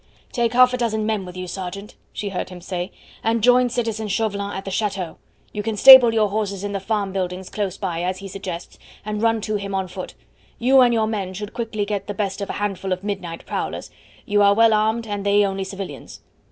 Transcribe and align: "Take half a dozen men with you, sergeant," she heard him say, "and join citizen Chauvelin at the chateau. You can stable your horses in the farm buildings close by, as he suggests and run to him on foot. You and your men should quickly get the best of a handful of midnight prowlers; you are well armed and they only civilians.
"Take 0.31 0.53
half 0.53 0.73
a 0.73 0.77
dozen 0.77 1.05
men 1.05 1.25
with 1.25 1.37
you, 1.37 1.45
sergeant," 1.45 1.93
she 2.11 2.29
heard 2.29 2.49
him 2.49 2.59
say, 2.59 2.91
"and 3.23 3.43
join 3.43 3.69
citizen 3.69 4.07
Chauvelin 4.07 4.51
at 4.51 4.65
the 4.65 4.71
chateau. 4.71 5.17
You 5.53 5.61
can 5.61 5.77
stable 5.77 6.11
your 6.11 6.27
horses 6.29 6.63
in 6.63 6.71
the 6.71 6.79
farm 6.79 7.11
buildings 7.11 7.51
close 7.51 7.77
by, 7.77 8.01
as 8.01 8.17
he 8.17 8.27
suggests 8.27 8.79
and 9.05 9.21
run 9.21 9.41
to 9.41 9.57
him 9.57 9.75
on 9.75 9.87
foot. 9.87 10.15
You 10.57 10.81
and 10.81 10.91
your 10.91 11.05
men 11.05 11.35
should 11.35 11.53
quickly 11.53 11.85
get 11.85 12.07
the 12.07 12.15
best 12.15 12.41
of 12.41 12.49
a 12.49 12.53
handful 12.53 12.91
of 12.91 13.03
midnight 13.03 13.45
prowlers; 13.45 13.91
you 14.25 14.41
are 14.41 14.55
well 14.55 14.73
armed 14.73 15.05
and 15.05 15.23
they 15.23 15.45
only 15.45 15.63
civilians. 15.63 16.21